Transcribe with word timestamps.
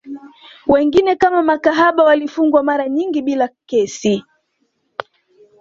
Wengine 0.67 1.15
kama 1.15 1.43
makahaba 1.43 2.03
walifungwa 2.03 2.63
mara 2.63 2.89
nyingi 2.89 3.21
bila 3.21 3.49
kesi 3.65 4.23